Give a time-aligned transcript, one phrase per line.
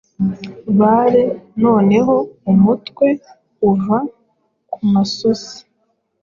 [0.79, 1.23] Bare
[1.61, 2.15] noneho
[2.51, 3.07] umutwe
[3.69, 3.99] uva
[4.71, 5.57] kumasosi